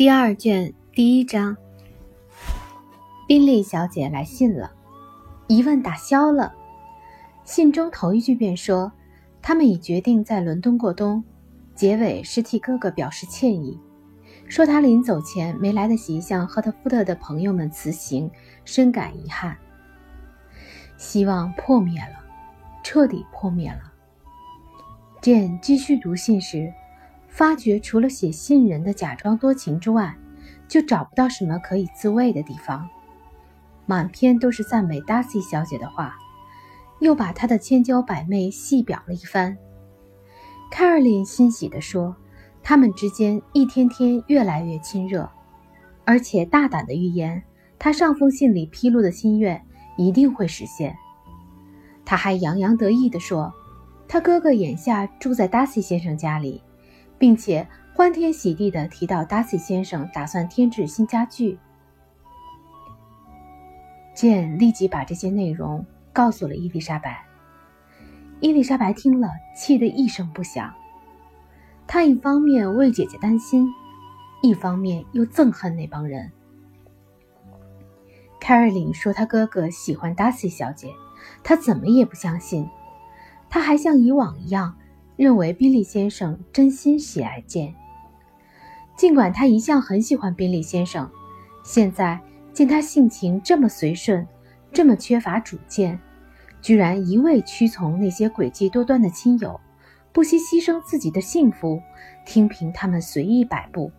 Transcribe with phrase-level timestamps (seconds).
[0.00, 1.54] 第二卷第一章，
[3.28, 4.72] 宾利小姐来信了，
[5.46, 6.54] 疑问打消了。
[7.44, 8.90] 信中头一句便说，
[9.42, 11.22] 他们已决定在伦敦过冬，
[11.74, 13.78] 结尾是替哥哥表示歉意，
[14.48, 18.30] 说他临走前没来得及向赫特福特的朋友们辞行，
[18.64, 19.54] 深感遗憾。
[20.96, 22.24] 希望破灭了，
[22.82, 23.92] 彻底破灭了。
[25.20, 26.72] 简继续读信时。
[27.30, 30.14] 发觉除了写信人的假装多情之外，
[30.68, 32.86] 就找不到什么可以自慰的地方。
[33.86, 36.16] 满篇都是赞美达西小姐的话，
[36.98, 39.56] 又把她的千娇百媚细表了一番。
[40.70, 42.14] 凯尔琳欣喜地说
[42.62, 45.28] ：“他们之间一天天越来越亲热，
[46.04, 47.42] 而且大胆地预言，
[47.78, 49.60] 他上封信里披露的心愿
[49.96, 50.94] 一定会实现。”
[52.04, 53.52] 他还洋洋得意地说
[54.06, 56.62] ：“他哥哥眼下住在达西先生家里。”
[57.20, 61.58] 并且欢天喜地地提到，达西先生打算添置新家具。
[64.14, 67.22] 简立即把这些内容告诉了伊丽莎白。
[68.40, 70.72] 伊丽莎白听了，气得一声不响。
[71.86, 73.68] 她一方面为姐姐担心，
[74.42, 76.32] 一方面又憎恨那帮人。
[78.40, 80.88] 凯尔琳说他哥哥喜欢达西小姐，
[81.44, 82.66] 她怎么也不相信。
[83.50, 84.74] 她还像以往一样。
[85.20, 87.74] 认为宾利先生真心喜爱剑，
[88.96, 91.10] 尽管他一向很喜欢宾利先生，
[91.62, 92.18] 现在
[92.54, 94.26] 见他性情这么随顺，
[94.72, 96.00] 这么缺乏主见，
[96.62, 99.60] 居然一味屈从那些诡计多端的亲友，
[100.10, 101.82] 不惜牺牲自己的幸福，
[102.24, 103.92] 听凭他们随意摆布。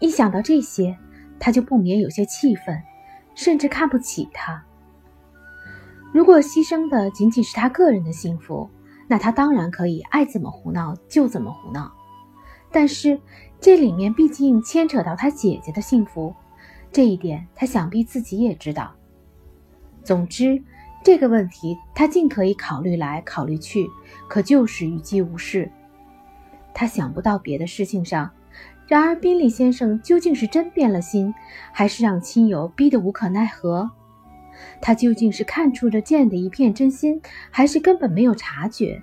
[0.00, 0.98] 一想到这些，
[1.38, 2.78] 他就不免有些气愤，
[3.34, 4.62] 甚至看不起他。
[6.12, 8.68] 如果牺牲的仅仅是他个人的幸福，
[9.10, 11.90] 那他当然可以爱怎么胡闹就怎么胡闹，
[12.70, 13.20] 但是
[13.60, 16.32] 这里面毕竟牵扯到他姐姐的幸福，
[16.92, 18.94] 这一点他想必自己也知道。
[20.04, 20.62] 总之，
[21.02, 23.88] 这个问题他尽可以考虑来考虑去，
[24.28, 25.68] 可就是语机无事。
[26.72, 28.30] 他想不到别的事情上。
[28.86, 31.34] 然而，宾利先生究竟是真变了心，
[31.72, 33.90] 还是让亲友逼得无可奈何？
[34.80, 39.02] 他究竟是看出了剑的一片真心，还是根本没有察觉？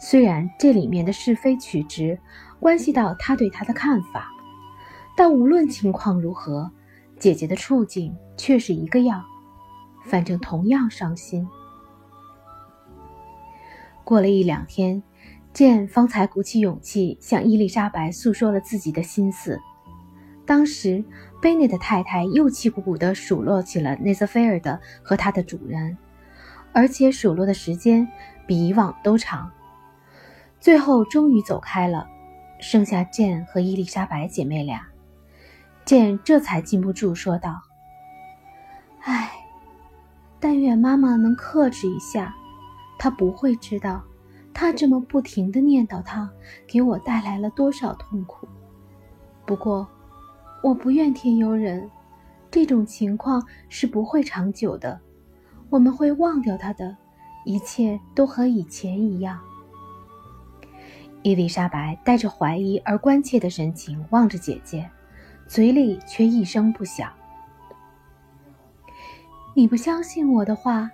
[0.00, 2.18] 虽然这里面的是非曲直
[2.58, 4.28] 关系到他对他的看法，
[5.16, 6.70] 但无论情况如何，
[7.18, 9.24] 姐姐的处境却是一个样，
[10.04, 11.46] 反正同样伤心。
[14.04, 15.02] 过了一两天，
[15.52, 19.60] 剑方才鼓起勇气向伊丽莎白诉说了自己的心思。
[20.44, 21.04] 当时，
[21.40, 25.96] 贝内的太太又气鼓鼓地数落起了内瑟菲尔德和他的主人，
[26.72, 28.06] 而且数落的时间
[28.46, 29.50] 比以往都长。
[30.58, 32.08] 最后终于走开了，
[32.60, 34.84] 剩下简和伊丽莎白姐妹俩。
[35.84, 37.60] 剑这才禁不住说道
[39.02, 39.30] ：“唉，
[40.40, 42.34] 但愿妈妈能克制一下，
[42.98, 44.02] 她不会知道，
[44.52, 46.28] 她这么不停地念叨他，
[46.66, 48.48] 给我带来了多少痛苦。
[49.46, 49.86] 不过……”
[50.62, 51.90] 我不怨天尤人，
[52.48, 55.00] 这种情况是不会长久的，
[55.68, 56.96] 我们会忘掉他的，
[57.44, 59.40] 一切都和以前一样。
[61.22, 64.88] 伊丽莎白带着怀疑而关切的神情望着姐姐，
[65.48, 67.12] 嘴里却一声不响。
[69.54, 70.90] 你不相信我的话？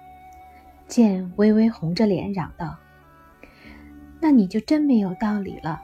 [0.87, 2.75] 剑微微红着脸嚷道
[4.19, 5.83] ：“那你就真没有道理了。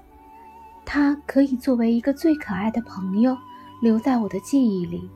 [0.87, 3.37] 他可以作为一个最可爱的朋友。”
[3.85, 5.11] 留在我的记忆里，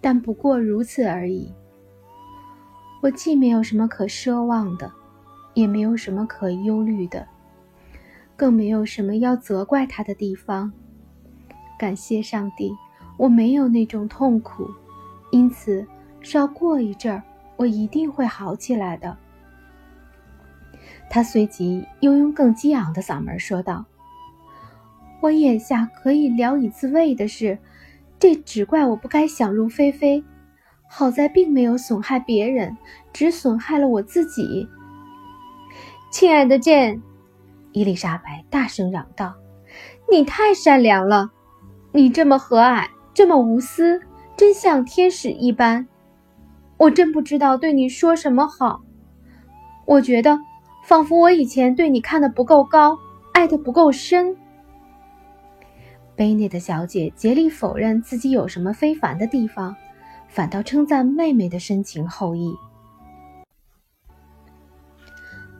[0.00, 1.54] 但不过如此而已。
[3.00, 4.90] 我既没有什么可奢望的，
[5.54, 7.24] 也没有什么可忧虑的，
[8.34, 10.72] 更没有什么要责怪他的地方。
[11.78, 12.74] 感谢上帝，
[13.16, 14.68] 我没有那种痛苦，
[15.30, 15.86] 因此
[16.20, 17.22] 稍过一阵儿，
[17.54, 19.16] 我一定会好起来的。
[21.08, 23.84] 他随即又用更激昂的嗓门说道。
[25.20, 27.58] 我眼下可以聊以自慰的是，
[28.18, 30.24] 这只怪我不该想入非非。
[30.90, 32.76] 好在并没有损害别人，
[33.12, 34.66] 只损害了我自己。
[36.10, 37.02] 亲爱的剑，
[37.72, 39.34] 伊丽莎白大声嚷道
[40.10, 41.30] ：“你太善良了，
[41.92, 44.00] 你这么和蔼，这么无私，
[44.34, 45.86] 真像天使一般。
[46.78, 48.80] 我真不知道对你说什么好。
[49.84, 50.38] 我觉得，
[50.86, 52.98] 仿佛我以前对你看的不够高，
[53.34, 54.34] 爱的不够深。”
[56.18, 59.76] 卑内的小姐竭力否认自己有什么非凡的地方，
[60.26, 62.52] 反倒称赞妹妹的深情厚谊。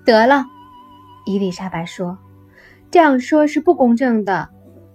[0.05, 0.45] 得了，
[1.27, 2.19] 伊丽莎白说
[2.91, 4.49] ：“这样说是不公正的。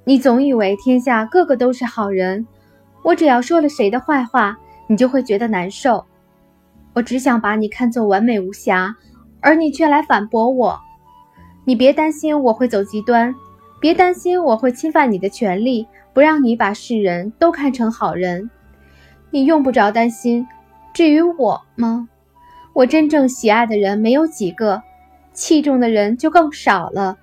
[0.04, 2.46] 你总以为天下个个都是好人，
[3.02, 4.58] 我只要说了谁的坏话，
[4.90, 6.04] 你就会觉得难受。
[6.94, 8.94] 我只想把你看作完美无瑕，
[9.40, 10.78] 而你却来反驳我。
[11.64, 13.34] 你别担心我会走极端，
[13.84, 18.50] 别担心我会侵犯你的权利，不让你把世人都看成好人。
[19.30, 20.48] 你用不着担心。
[20.94, 22.08] 至于我吗？
[22.72, 24.82] 我真正喜爱的人没有几个，
[25.34, 27.18] 器重的人就更少了。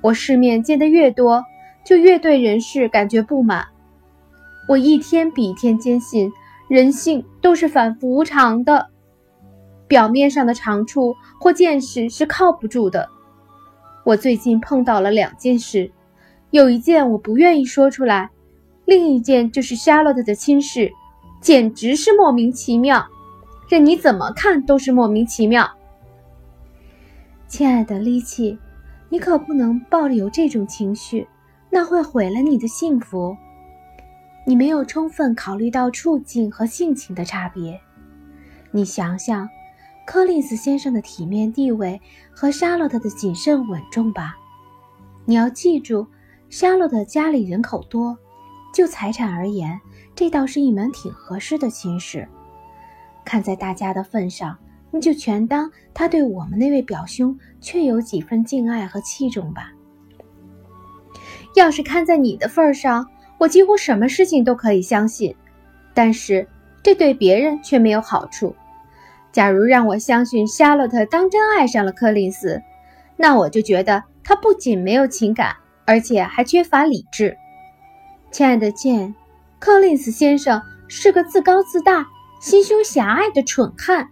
[0.00, 1.44] 我世面见得越多。
[1.84, 3.64] 就越对人事感觉不满。
[4.68, 6.32] 我一天比一天坚信，
[6.68, 8.88] 人性都是反复无常的，
[9.86, 13.08] 表面上的长处或见识是靠不住的。
[14.04, 15.90] 我最近碰到了两件事，
[16.50, 18.30] 有一件我不愿意说出来，
[18.84, 20.90] 另一件就是 Charlotte 的亲事，
[21.40, 23.06] 简直是莫名其妙，
[23.68, 25.70] 任你怎么看都是莫名其妙。
[27.48, 28.58] 亲爱的丽奇，
[29.08, 31.26] 你可不能抱有这种情绪。
[31.72, 33.36] 那会毁了你的幸福。
[34.44, 37.80] 你没有充分考虑到处境和性情的差别。
[38.72, 39.48] 你想想，
[40.10, 42.02] 柯林斯先生的体面地位
[42.32, 44.36] 和沙洛特的谨慎稳重吧。
[45.24, 46.04] 你要记住，
[46.48, 48.18] 沙洛特家里人口多，
[48.74, 49.80] 就财产而言，
[50.16, 52.26] 这倒是一门挺合适的亲事。
[53.24, 54.58] 看在大家的份上，
[54.90, 59.70] 你就全当他对我们那位表兄确有几分敬爱和器重吧。
[61.54, 63.06] 要是看在你的份上，
[63.38, 65.32] 我几乎什么事情都可以相信，
[65.94, 66.48] 但是
[66.82, 68.52] 这对别人却没有好处。
[69.32, 72.60] 假如让我相信夏洛特当真爱上了柯林斯，
[73.16, 75.54] 那我就觉得他不仅没有情感，
[75.84, 77.36] 而且还缺乏理智。
[78.30, 79.14] 亲爱的剑，
[79.58, 82.06] 柯林斯先生是个自高自大、
[82.40, 84.08] 心胸狭隘的蠢汉，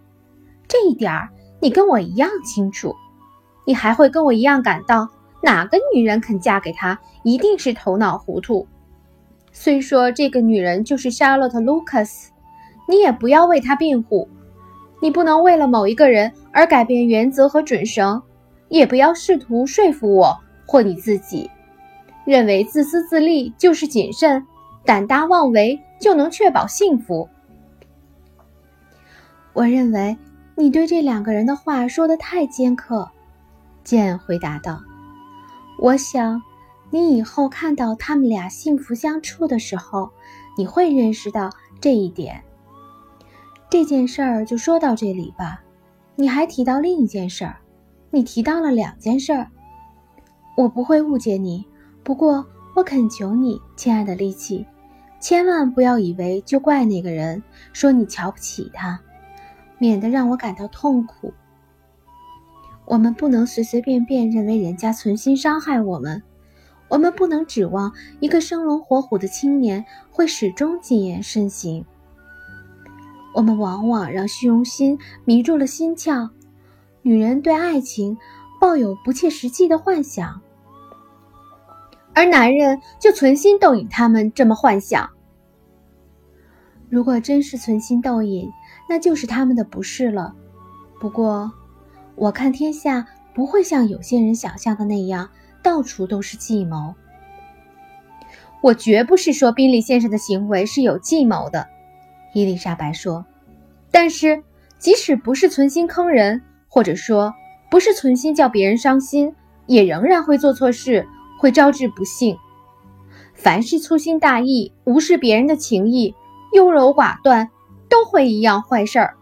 [0.66, 1.28] 这一点儿
[1.60, 2.94] 你跟我一样清楚。
[3.64, 5.08] 你还会跟我一样感到。
[5.40, 8.66] 哪个女人肯嫁给他，一定是头脑糊涂。
[9.52, 12.26] 虽说这个女人就是 Charlotte Lucas，
[12.88, 14.28] 你也不要为她辩护。
[15.00, 18.20] 你不能为了某一个人而改变原则和准绳，
[18.68, 20.36] 也不要试图说服我
[20.66, 21.50] 或你自己，
[22.24, 24.44] 认为自私自利就是谨慎，
[24.84, 27.28] 胆大妄为就能确保幸福。
[29.52, 30.16] 我认为
[30.54, 33.08] 你对这两个人的话说的太尖刻。”
[33.84, 34.80] 剑回答道。
[35.80, 36.42] 我想，
[36.90, 40.10] 你以后看到他们俩幸福相处的时候，
[40.58, 41.48] 你会认识到
[41.80, 42.42] 这一点。
[43.70, 45.62] 这件事儿就说到这里吧。
[46.16, 47.56] 你还提到另一件事儿，
[48.10, 49.46] 你提到了两件事儿。
[50.56, 51.64] 我不会误解你，
[52.02, 52.44] 不过
[52.74, 54.66] 我恳求你，亲爱的丽奇，
[55.20, 57.42] 千万不要以为就怪那个人，
[57.72, 58.98] 说你瞧不起他，
[59.78, 61.32] 免得让我感到痛苦。
[62.86, 66.22] 我们不能随随便便认为人家存心伤害我们，
[66.88, 71.84] 我们不能指望一个生龙活虎的青年会始终谨言慎行。
[73.34, 76.30] 我们往往让虚荣心迷住了心窍，
[77.02, 78.16] 女人对爱情
[78.60, 80.40] 抱有不切实际的幻想，
[82.14, 85.08] 而男人就存心逗引他们这么幻想。
[86.88, 88.50] 如果真是存心逗引，
[88.88, 90.34] 那就是他们的不是了。
[91.00, 91.52] 不过。
[92.20, 95.30] 我看天下不会像有些人想象的那样，
[95.62, 96.92] 到处都是计谋。
[98.60, 101.68] 我绝不是说宾利先生的行为是有计谋的，
[102.38, 103.24] 伊丽莎白说。
[103.90, 104.42] 但是，
[104.78, 107.34] 即使不是存心坑人，或者说
[107.70, 109.34] 不是存心叫别人伤心，
[109.66, 111.06] 也仍然会做错事，
[111.40, 112.36] 会招致不幸。
[113.34, 116.14] 凡是粗心大意、无视别人的情谊、
[116.52, 117.50] 优柔寡断，
[117.88, 119.14] 都会一样坏事儿。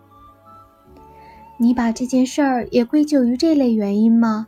[1.58, 4.46] 你把这件事儿也归咎于这类原因吗？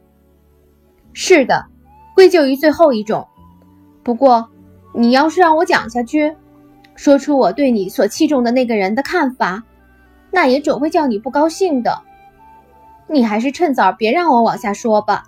[1.14, 1.66] 是的，
[2.14, 3.26] 归咎于最后一种。
[4.02, 4.50] 不过，
[4.94, 6.36] 你要是让我讲下去，
[6.98, 9.62] 说出我对你所器重的那个人的看法，
[10.32, 12.02] 那也准会叫你不高兴的。
[13.06, 15.22] 你还是趁早别让我往下说吧。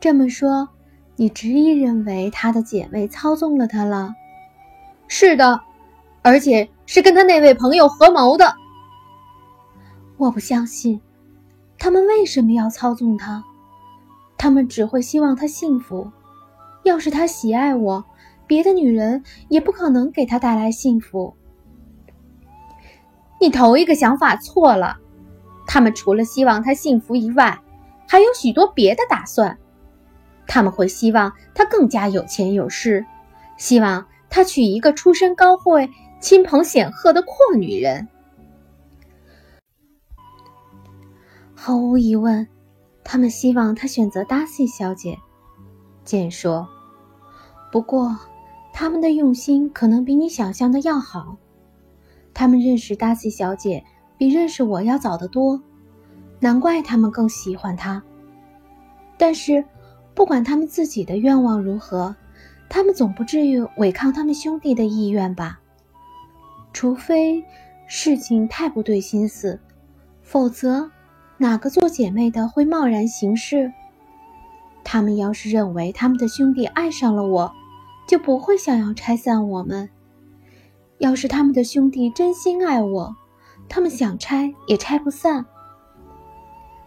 [0.00, 0.70] 这么说，
[1.16, 4.14] 你执意认为他的姐妹操纵了他了？
[5.08, 5.60] 是的，
[6.22, 8.54] 而且是跟他那位朋友合谋的。
[10.16, 11.02] 我不相信，
[11.78, 13.44] 他们为什么要操纵他？
[14.38, 16.10] 他们只会希望他幸福。
[16.82, 18.02] 要是他喜爱我，
[18.50, 21.36] 别的女人也不可能给他带来幸福。
[23.40, 24.96] 你头一个想法错了。
[25.68, 27.60] 他们除了希望他幸福以外，
[28.08, 29.56] 还有许多别的打算。
[30.48, 33.06] 他们会希望他更加有钱有势，
[33.56, 35.88] 希望他娶一个出身高贵、
[36.20, 38.08] 亲朋显赫的阔女人。
[41.54, 42.48] 毫无疑问，
[43.04, 45.16] 他们希望他选择达西小姐。
[46.04, 46.68] 简说
[47.70, 48.18] ：“不过，
[48.80, 51.36] 他们的用心可能比你想象的要好。
[52.32, 53.84] 他们认识达西小姐
[54.16, 55.60] 比认识我要早得多，
[56.38, 58.02] 难怪他们更喜欢她。
[59.18, 59.62] 但是，
[60.14, 62.16] 不管他们自己的愿望如何，
[62.70, 65.60] 他们总不至于违抗他们兄弟的意愿吧？
[66.72, 67.44] 除非
[67.86, 69.60] 事情太不对心思，
[70.22, 70.90] 否则。”
[71.36, 73.74] 哪个做姐妹的会贸然行事？
[74.82, 77.52] 他们要是认为他们的兄弟爱上了我，
[78.10, 79.86] 就不会想要拆散我们；
[80.98, 83.14] 要是他们的兄弟真心爱我，
[83.68, 85.46] 他们想拆也拆不散。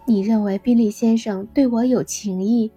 [0.05, 2.69] 你认为宾利先生对我有情意，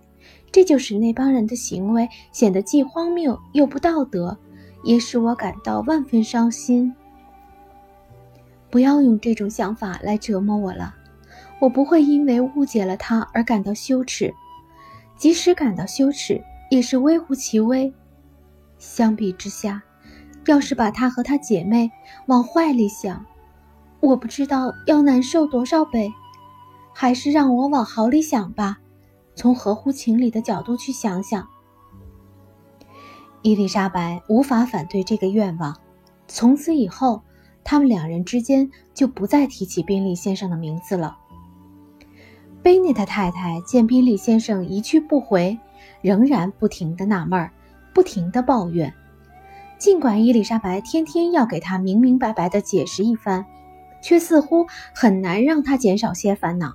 [0.53, 4.39] 这就使那帮人的行为显得既荒谬又不道德，
[4.85, 6.95] 也使我感到万分伤心。
[8.71, 10.95] 不要用这种想法来折磨我了。
[11.59, 14.33] 我不会因为误解了他而感到羞耻，
[15.17, 17.93] 即使感到羞耻，也是微乎其微。
[18.87, 19.83] 相比之下，
[20.47, 21.91] 要是把他和他姐妹
[22.27, 23.27] 往坏里想，
[24.01, 26.13] 我不知道要难受多少倍。
[26.95, 28.79] 还是让我往好里想吧，
[29.35, 31.47] 从合乎情理的角度去想想。
[33.43, 35.77] 伊丽莎白无法反对这个愿望。
[36.27, 37.23] 从此以后，
[37.63, 41.19] 他们两人之间就不再提起宾利先生的名字了。
[42.63, 45.59] 贝内特太太见宾利先生一去不回，
[46.01, 47.53] 仍然不停地纳闷儿，
[47.97, 48.93] 不停地抱怨。
[49.79, 53.47] 尽管伊丽莎白天天要给他明明白白地解释一番，
[54.03, 56.75] 却似乎很难让他减少些烦恼。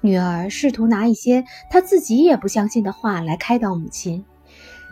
[0.00, 4.24] 女儿试图拿一些她自己也不相信的话来开导母亲，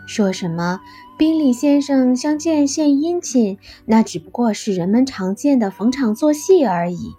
[0.05, 0.79] 说什么
[1.17, 7.13] 宾利先生相见献殷勤，那只不过是人们常见的逢场作戏而已。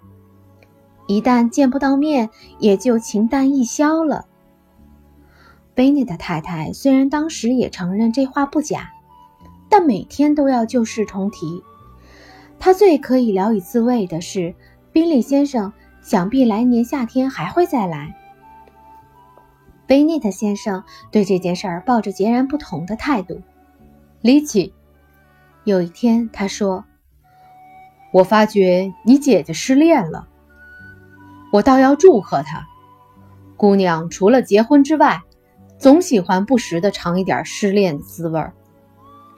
[1.07, 4.27] 一旦见不到面，也就情淡意消了。
[5.77, 8.89] 贝内的太太虽然当时也承认这话不假，
[9.69, 11.63] 但每天都要旧事重提。
[12.57, 14.55] 他最可以聊以自慰的是，
[14.91, 18.17] 宾利先生想必来年夏天还会再来。
[19.85, 23.39] 贝内特先生对这件事儿抱着截然不同的态度。
[24.21, 24.73] 李奇，
[25.63, 26.85] 有一天他说
[28.11, 30.27] ：“我发觉你姐姐失恋了。”
[31.53, 32.65] 我倒要祝贺她。
[33.55, 35.21] 姑娘除了结婚之外，
[35.77, 38.53] 总喜欢不时的尝一点失恋的滋味儿，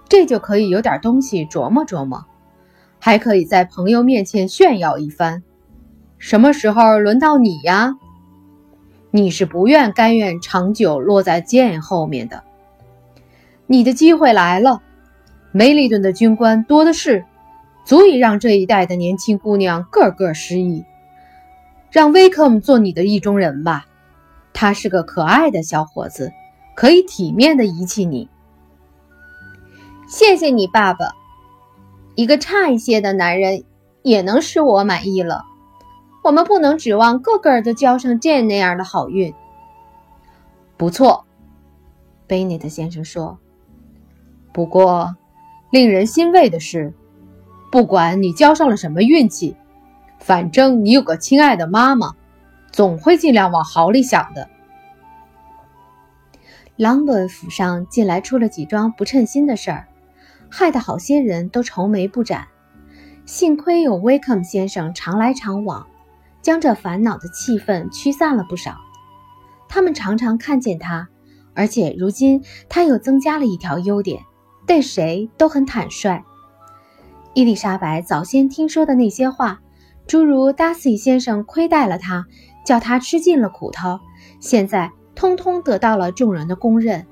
[0.08, 2.26] 这就可以有点东西琢磨琢磨，
[3.00, 5.44] 还可以在朋友面前炫耀一番。
[6.18, 7.96] 什么时候轮到你呀？
[9.12, 12.44] 你是不愿甘愿长久落在剑后面的。
[13.68, 14.82] 你的机会来了，
[15.52, 17.26] 梅利顿的军官多的是，
[17.86, 20.86] 足以让这一代的年轻姑娘个个失意。
[21.92, 23.88] 让威克姆做你的意中人吧，
[24.62, 26.34] 他是个可爱的小伙子，
[26.76, 28.28] 可以体面的遗弃你。
[30.06, 31.14] 谢谢你，爸爸。
[32.16, 33.64] 一个差一些的男人
[34.02, 35.46] 也能使我满意了。
[36.26, 39.34] 我们不能指望个个都交上剑那样的好运。
[40.76, 41.24] 不错，
[42.28, 43.40] 贝内特先生说。
[44.52, 45.16] 不过，
[45.72, 46.94] 令人欣慰的是，
[47.72, 49.56] 不管你交上了什么运气。
[50.20, 52.14] 反正你有个亲爱的妈妈，
[52.72, 54.50] 总会尽量往好里想的。
[56.76, 59.88] 朗本府上近来出了几桩不称心的事儿，
[60.50, 62.48] 害得好些人都愁眉不展。
[63.26, 65.86] 幸亏有威克姆先生常来常往，
[66.42, 68.78] 将这烦恼的气氛驱散了不少。
[69.68, 71.10] 他们常常看见他，
[71.54, 74.24] 而且如今他又增加了一条优点，
[74.66, 76.24] 对谁都很坦率。
[77.34, 79.60] 伊丽莎白早先听说的那些话。
[80.10, 82.26] 诸如达西先生亏待了他，
[82.66, 84.00] 叫他吃尽了苦头，
[84.40, 87.06] 现在通通得到了众人的公认，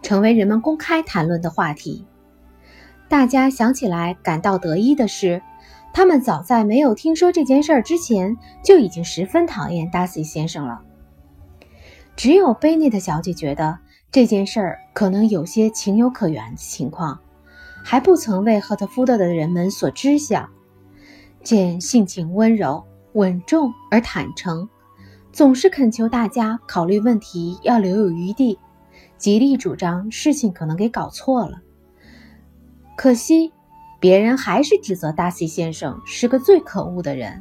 [0.00, 2.06] 成为人们公开谈论的话题。
[3.08, 5.42] 大家想起来感到得意的是，
[5.92, 10.82] 他们早在没有听说这件事之前就已经十分讨厌达西先生了。
[12.14, 13.76] 只有贝内特小姐觉得
[14.12, 17.18] 这件事儿可能有些情有可原的情况，
[17.82, 20.48] 还不曾为赫特福德的人们所知晓。
[21.46, 24.68] 见性情温柔、稳重而坦诚，
[25.30, 28.58] 总是恳求大家考虑问题要留有余地，
[29.16, 31.60] 极力主张事情可能给搞错了。
[32.96, 33.52] 可惜，
[34.00, 37.40] 别人还是指责达西先生是个最可恶的人。